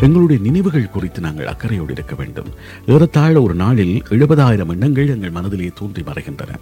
[0.00, 2.46] எங்களுடைய நினைவுகள் குறித்து நாங்கள் அக்கறையோடு இருக்க வேண்டும்.
[2.86, 6.54] ஏறத்தாழ ஒரு நாளில் எழுபதாயிரம் எண்ணங்கள் எங்கள் மனதிலே தோன்றி மறைகின்றன.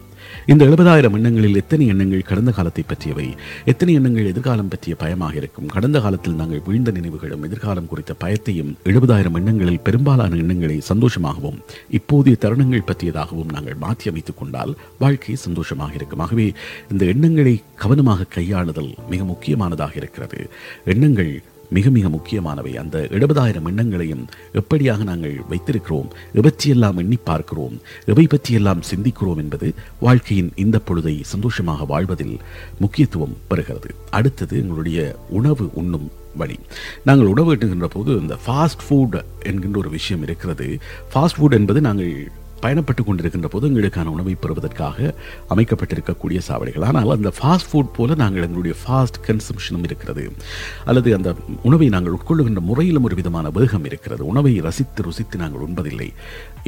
[0.47, 3.35] இந்த எழுபதாயிரம் எண்ணங்களில் எத்தனை எண்ணங்கள் கடந்த காலத்தை பற்றியவை?
[3.65, 5.67] எத்தனை எண்ணங்கள் எதிர்காலம் பற்றிய பயமாக இருக்கும்?
[5.67, 11.61] கடந்த காலத்தில் நாங்கள் வீழ்ந்த நினைவுகளும் எதிர்காலம் குறித்த பயத்தையும் எழுபதாயிரம் எண்ணங்களில் பெரும்பாலான எண்ணங்களை சந்தோஷமாகவும்
[11.93, 16.19] இப்போதைய தருணங்கள் பற்றியதாகவும் நாங்கள் மாற்றி அமைத்துக் கொண்டால் வாழ்க்கை சந்தோஷமாக இருக்கும்.
[16.19, 16.53] ஆகவே
[16.91, 20.51] இந்த எண்ணங்களை கவனமாக கையாளுதல் மிக முக்கியமானதாக இருக்கிறது.
[20.85, 22.77] எண்ணங்கள் மிக மிக முக்கியமானவை.
[22.77, 30.81] அந்த எழுபதாயிரம் எண்ணங்களையும் எப்படியாக நாங்கள் வைத்திருக்கிறோம் எவற்றையெல்லாம் எண்ணி பார்க்கிறோம் எவை பற்றியெல்லாம் சிந்திக்கிறோம் என்பது வாழ்க்கையின் இந்த
[30.89, 32.39] பொழுதை சந்தோஷமாக வாழ்வதில்
[32.79, 33.91] முக்கியத்துவம் பெறுகிறது.
[34.11, 36.59] அடுத்தது எங்களுடைய உணவு உண்ணும் வழி.
[37.05, 40.79] நாங்கள் உணவு எட்டுகின்ற போது இந்த ஃபாஸ்ட் ஃபுட் என்கின்ற ஒரு விஷயம் இருக்கிறது.
[41.15, 42.31] ஃபாஸ்ட் ஃபுட் என்பது நாங்கள்
[42.63, 45.15] பயணப்பட்டு கொண்டிருக்கின்ற போது எங்களுக்கான உணவை பெறுவதற்காக
[45.55, 46.87] அமைக்கப்பட்டிருக்கக்கூடிய சாவடிகள்.
[46.89, 50.25] ஆனால் அந்த ஃபாஸ்ட் ஃபுட் போல நாங்கள் எங்களுடைய ஃபாஸ்ட் கன்சம்ஷனும் இருக்கிறது.
[50.85, 54.23] அல்லது அந்த உணவை நாங்கள் உட்கொள்ளுகின்ற முறையிலும் ஒரு விதமான வேகம் இருக்கிறது.
[54.27, 56.09] உணவை ரசித்து ருசித்து நாங்கள் உண்பதில்லை.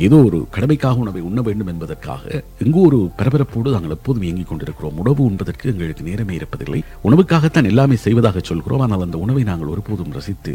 [0.07, 4.99] ஏதோ ஒரு கடமைக்காக உணவை உண்ண வேண்டும் என்பதற்காக எங்கோ ஒரு பரபரப்போடு நாங்கள் எப்போதும் இயங்கிக் கொண்டிருக்கிறோம்.
[5.05, 6.83] உணவு உண்பதற்கு எங்களுக்கு நேரமே இருப்பதில்லை.
[7.09, 8.85] உணவுக்காகத்தான் எல்லாமே செய்வதாக சொல்கிறோம்.
[8.87, 10.55] ஆனால் அந்த உணவை நாங்கள் ஒருபோதும் ரசித்து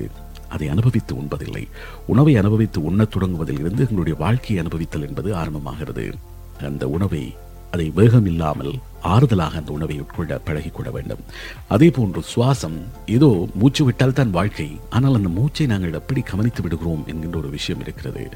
[0.50, 1.68] அதை அனுபவித்து உண்பதில்லை.
[2.06, 6.14] உணவை அனுபவித்து உண்ணத் தொடங்குவதில் இருந்து எங்களுடைய வாழ்க்கையை அனுபவித்தல் என்பது ஆரம்பமாகிறது.
[6.62, 7.34] அந்த உணவை
[7.72, 8.74] அதை வேகம் இல்லாமல்
[9.04, 11.20] ஆறுதலாக அந்த உணவை உட்கொள்ள பழகிக்கொள்ள வேண்டும்.
[11.68, 17.04] அதே போன்று சுவாசம் ஏதோ மூச்சு விட்டால் தான் வாழ்க்கை ஆனால் அந்த மூச்சை நாங்கள் எப்படி கவனித்து விடுகிறோம்
[17.08, 18.30] என்கின்ற ஒரு விஷயம் இருக்கிறது.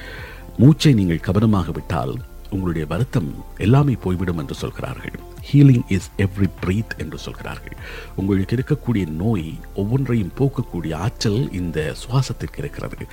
[0.58, 2.16] மூச்சை நீங்கள் கவனமாக விட்டால்
[2.50, 5.29] உங்களுடைய வருத்தம் எல்லாமே போய்விடும் என்று சொல்கிறார்கள்.
[5.52, 7.78] ஹீலிங் இஸ் எவ்ரி பிரீத் என்று சொல்கிறார்கள்.
[8.16, 13.08] உங்களுக்கு இருக்கக்கூடிய நோய் ஒவ்வொன்றையும் போக்கக்கூடிய ஆற்றல் இந்த சுவாசத்திற்கு இருக்கிறது.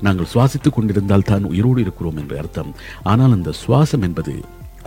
[0.00, 2.74] நாங்கள் சுவாசித்துக் கொண்டிருந்தால் தான் உயிரோடு இருக்கிறோம் என்று அர்த்தம்.
[3.02, 4.34] ஆனால் அந்த சுவாசம் என்பது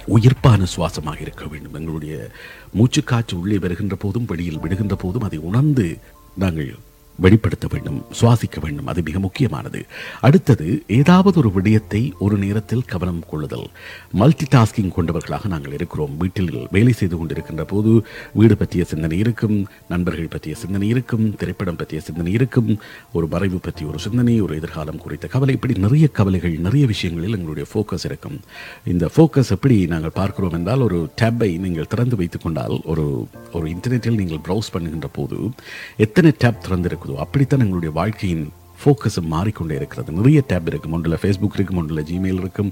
[0.08, 1.74] உயிர்ப்பான சுவாசமாக இருக்க வேண்டும்.
[1.74, 2.30] எங்களுடைய
[2.74, 5.98] மூச்சுக்காற்று உள்ளே வருகின்ற போதும் வெளியில் விடுகின்ற போதும் அதை உணர்ந்து
[6.38, 6.76] நாங்கள்
[7.24, 8.88] வெளிப்படுத்த வேண்டும் சுவாசிக்க வேண்டும்.
[8.88, 9.86] அது மிக முக்கியமானது.
[10.22, 13.68] அடுத்தது ஏதாவது ஒரு விடயத்தை ஒரு நேரத்தில் கவனம் கொள்ளுதல்.
[14.12, 16.18] மல்டி டாஸ்கிங் கொண்டவர்களாக நாங்கள் இருக்கிறோம்.
[16.18, 17.92] வீட்டில் வேலை செய்து கொண்டிருக்கின்ற போது
[18.34, 22.80] வீடு பற்றிய சிந்தனை இருக்கும் நண்பர்கள் பற்றிய சிந்தனை இருக்கும் திரைப்படம் பற்றிய சிந்தனை இருக்கும்
[23.14, 27.68] ஒரு வரைவு பற்றி ஒரு சிந்தனை ஒரு எதிர்காலம் குறித்த கவலை இப்படி நிறைய கவலைகள் நிறைய விஷயங்களில் எங்களுடைய
[27.74, 28.38] ஃபோக்கஸ் இருக்கும்.
[28.94, 34.20] இந்த ஃபோக்கஸ் எப்படி நாங்கள் பார்க்கிறோம் என்றால் ஒரு டேப்பை நீங்கள் திறந்து வைத்துக் கொண்டால் ஒரு ஒரு இன்டர்நெட்டில்
[34.22, 35.38] நீங்கள் ப்ரௌஸ் பண்ணுகின்ற போது
[36.06, 38.46] எத்தனை டேப் திறந்திருக்கும் திறந்திருக்குதோ அப்படித்தான் எங்களுடைய வாழ்க்கையின்
[38.82, 40.18] ஃபோக்கஸ் மாறிக்கொண்டே இருக்கிறது.
[40.20, 40.96] நிறைய டேப் இருக்கும்.
[40.98, 42.72] ஒன்றில் ஃபேஸ்புக் இருக்கும் ஒன்றில் ஜிமெயில் இருக்கும்.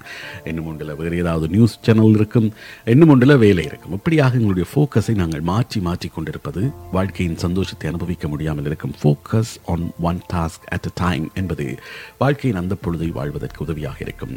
[0.50, 2.48] இன்னும் ஒன்றில் வேறு ஏதாவது நியூஸ் சேனல் இருக்கும்.
[2.94, 3.94] இன்னும் ஒன்றில் வேலை இருக்கும்.
[4.00, 6.62] இப்படியாக எங்களுடைய ஃபோக்கஸை நாங்கள் மாற்றி மாற்றி கொண்டிருப்பது
[6.98, 8.94] வாழ்க்கையின் சந்தோஷத்தை அனுபவிக்க முடியாமல் இருக்கும்.
[9.02, 11.68] Focus on one task at a time என்பது
[12.24, 14.34] வாழ்க்கையின் அந்த பொழுதை வாழ்வதற்கு உதவியாக இருக்கும்.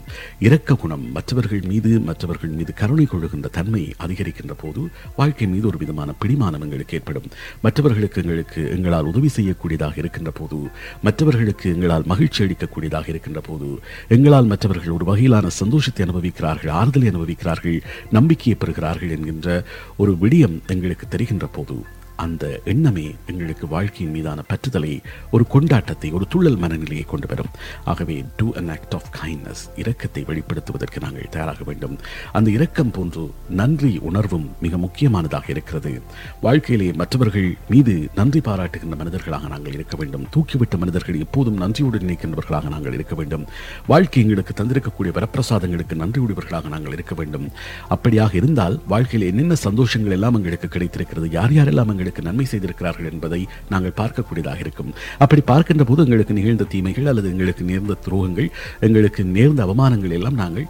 [0.47, 4.81] இரக்க குணம் மற்றவர்கள் மீது மற்றவர்கள் மீது கருணை கொள்ளுகின்ற தன்மை அதிகரிக்கின்ற போது
[5.21, 7.29] வாழ்க்கை மீது ஒரு விதமான பிடிமானம் எங்களுக்கு ஏற்படும்.
[7.65, 10.59] மற்றவர்களுக்கு எங்களுக்கு எங்களால் உதவி செய்யக்கூடியதாக இருக்கின்ற போது
[11.07, 13.69] மற்றவர்களுக்கு எங்களால் மகிழ்ச்சி அளிக்கக்கூடியதாக இருக்கின்ற போது
[14.09, 17.79] எங்களால் மற்றவர்கள் ஒரு வகையிலான சந்தோஷத்தை அனுபவிக்கிறார்கள் ஆறுதலை அனுபவிக்கிறார்கள்
[18.11, 19.49] நம்பிக்கையை பெறுகிறார்கள் என்கின்ற
[19.97, 21.77] ஒரு விடியம் எங்களுக்கு தெரிகின்ற போது
[22.17, 27.51] அந்த எண்ணமே எங்களுக்கு வாழ்க்கையின் மீதான பற்றுதலை ஒரு கொண்டாட்டத்தை ஒரு துள்ளல் மனநிலையை கொண்டு வரும்.
[27.85, 31.99] ஆகவே do an act of kindness இரக்கத்தை வெளிப்படுத்துவதற்கு நாங்கள் தயாராக வேண்டும்.
[32.33, 36.03] அந்த இரக்கம் போன்று நன்றி உணர்வும் மிக முக்கியமானதாக இருக்கிறது.
[36.41, 40.27] வாழ்க்கையிலே மற்றவர்கள் மீது நன்றி பாராட்டுகின்ற மனிதர்களாக நாங்கள் இருக்க வேண்டும்.
[40.35, 43.47] தூக்கிவிட்ட மனிதர்கள் எப்போதும் நன்றியோடு நினைக்கின்றவர்களாக நாங்கள் இருக்க வேண்டும்.
[43.87, 47.49] வாழ்க்கை எங்களுக்கு தந்திருக்கக்கூடிய வரப்பிரசாதங்களுக்கு நன்றியுடையவர்களாக நாங்கள் இருக்க வேண்டும்.
[47.91, 53.39] அப்படியாக இருந்தால் வாழ்க்கையில் என்னென்ன சந்தோஷங்கள் எல்லாம் எங்களுக்கு கிடைத்திருக்கிறது யார் யாரெல்லாம் எங்களுக்கு எங்களுக்கு நன்மை செய்திருக்கிறார்கள் என்பதை
[53.73, 54.91] நாங்கள் பார்க்கக்கூடியதாக இருக்கும்.
[55.25, 58.49] அப்படி பார்க்கின்ற போது எங்களுக்கு நிகழ்ந்த தீமைகள் அல்லது எங்களுக்கு நேர்ந்த துரோகங்கள்
[58.89, 60.69] எங்களுக்கு நேர்ந்த அவமானங்கள் எல்லாம் நாங்கள்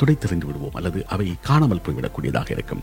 [0.00, 2.82] துடைத்தெறிந்து விடுவோம் அல்லது அவை காணாமல் போய்விடக்கூடியதாக இருக்கும்.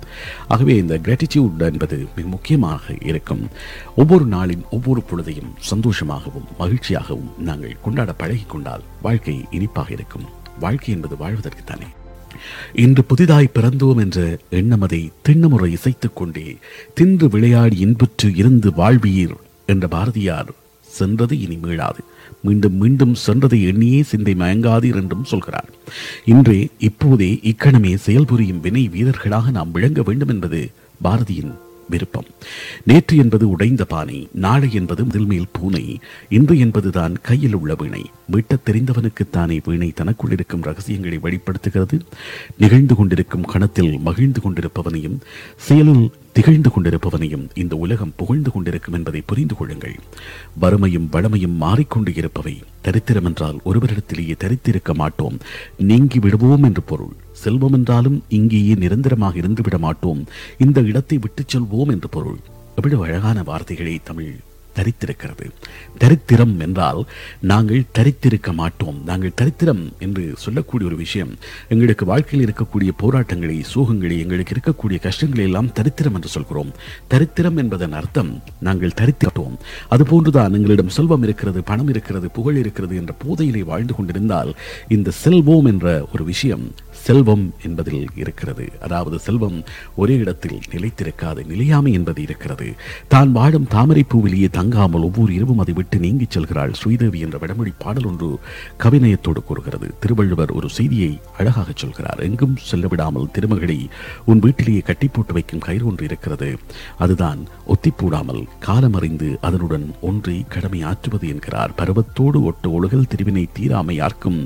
[0.53, 3.43] ஆகவே இந்த கிராட்டிடியூட் என்பது மிக முக்கியமாக இருக்கும்.
[3.95, 10.27] ஒவ்வொரு நாளின் ஒவ்வொரு பொழுதையும் சந்தோஷமாகவும் மகிழ்ச்சியாகவும் நாங்கள் கொண்டாட பழகிக் கொண்டால் வாழ்க்கை இனிப்பாக இருக்கும்.
[10.59, 11.89] வாழ்க்கை என்பது வாழ்வதற்குத்தானே.
[12.73, 16.57] இன்று புதிதாய் பிறந்தோம் என்ற எண்ணமதை திண்ணமுறை இசைத்துக் கொண்டே
[16.93, 19.35] தின்று விளையாடி இன்புற்று இருந்து வாழ்வீர்
[19.65, 22.03] என்ற பாரதியார் சென்றது இனி மீளாது.
[22.41, 25.69] மீண்டும் மீண்டும் சென்றதை எண்ணியே சிந்தை மயங்காதீர் என்றும் சொல்கிறார்.
[26.25, 30.71] இன்றே இப்போதே இக்கணமே செயல்புரியும் வினை வீரர்களாக நாம் விளங்க வேண்டும் என்பது
[31.03, 31.53] பாரதியின்
[31.89, 32.25] விருப்பம்.
[32.83, 35.99] நேற்று என்பது உடைந்த பானை நாளை என்பது முதல் மேல் பூனை
[36.29, 38.05] இன்று என்பதுதான் கையில் உள்ள வீணை.
[38.31, 42.01] மீட்டத் தெரிந்தவனுக்குத்தானே வீணை தனக்குள் இருக்கும் ரகசியங்களை வெளிப்படுத்துகிறது.
[42.57, 45.17] நிகழ்ந்து கொண்டிருக்கும் கணத்தில் மகிழ்ந்து கொண்டிருப்பவனையும்
[45.57, 49.95] செயலில் திகழ்ந்து கொண்டிருப்பவனையும் இந்த உலகம் புகழ்ந்து கொண்டிருக்கும் என்பதை புரிந்து கொள்ளுங்கள்.
[50.59, 55.37] வறுமையும் வளமையும் மாறிக்கொண்டு இருப்பவை தரித்திரம் என்றால் ஒருவரிடத்திலேயே தரித்திருக்க மாட்டோம்.
[55.77, 57.13] நீங்கி விடுவோம் என்று பொருள்.
[57.31, 60.25] செல்வம் என்றாலும் இங்கேயே நிரந்தரமாக இருந்துவிட மாட்டோம்.
[60.57, 62.37] இந்த இடத்தை விட்டுச் செல்வோம் என்று பொருள்.
[62.75, 64.35] எவ்வளவு அழகான வார்த்தைகளை தமிழ்.
[64.75, 65.49] தரித்திருக்கிறது.
[65.97, 67.05] தரித்திரம் என்றால்
[67.39, 69.01] நாங்கள் தரித்திருக்க மாட்டோம்.
[69.05, 71.35] நாங்கள் தரித்திரம் என்று சொல்லக்கூடிய ஒரு விஷயம்.
[71.69, 76.71] எங்களுக்கு வாழ்க்கையில் இருக்கக்கூடிய போராட்டங்களை சோகங்களை எங்களுக்கு இருக்கக்கூடிய கஷ்டங்களை எல்லாம் தரித்திரம் என்று சொல்கிறோம்.
[77.07, 79.57] தரித்திரம் என்பதன் அர்த்தம் நாங்கள் தரித்திட்டோம்
[79.91, 84.55] அதுபோன்றுதான் எங்களிடம் செல்வம் இருக்கிறது பணம் இருக்கிறது புகழ் இருக்கிறது என்ற போதையிலே வாழ்ந்து கொண்டிருந்தால்
[84.87, 86.71] இந்த செல்வம் என்ற ஒரு விஷயம்
[87.07, 88.65] செல்வம் என்பதில் இருக்கிறது.
[88.85, 89.57] அதாவது செல்வம்
[90.01, 92.67] ஒரே இடத்தில் நிலைத்திருக்காது நிலையாமை என்பது இருக்கிறது.
[93.13, 96.73] தான் வாழும் தாமரைப்பூவிலேயே தங்காமல் ஒவ்வொரு இரவும் அதை விட்டு நீங்கிச் செல்கிறாள்.
[96.81, 98.29] ஸ்ரீதேவி என்ற வடமொழி பாடல் ஒன்று
[98.83, 99.89] கவிநயத்தோடு கூறுகிறது.
[99.99, 102.21] திருவள்ளுவர் ஒரு செய்தியை அழகாக சொல்கிறார்.
[102.29, 103.79] எங்கும் செல்ல விடாமல் திருமகளை
[104.31, 106.49] உன் வீட்டிலேயே கட்டி போட்டு வைக்கும் கயிறு ஒன்று இருக்கிறது.
[107.05, 107.41] அதுதான்
[107.73, 111.75] ஒத்திப்பூடாமல் காலமறிந்து அதனுடன் ஒன்றை கடமை ஆற்றுவது என்கிறார்.
[111.81, 114.41] பருவத்தோடு ஒட்டு ஒழுகல் திருவினை தீராமை யார்க்கும்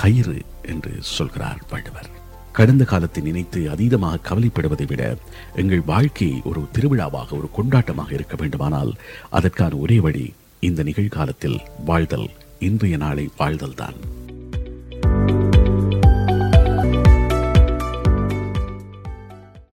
[0.00, 0.36] கயிறு
[0.70, 2.10] என்று சொல்கிறார் வள்ளுவர்
[2.52, 5.02] கடந்த காலத்தை நினைத்து அதீதமாக கவலைப்படுவதை விட
[5.56, 8.92] எங்கள் வாழ்க்கை ஒரு திருவிழாவாக ஒரு கொண்டாட்டமாக இருக்க வேண்டுமானால்
[9.30, 10.26] அதற்கான ஒரே வழி
[10.62, 12.28] இந்த நிகழ்காலத்தில் வாழ்தல்
[12.60, 13.98] இன்றைய நாளை வாழ்தல் தான்